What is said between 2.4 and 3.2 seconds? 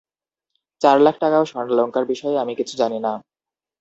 আমি কিছু জানি না।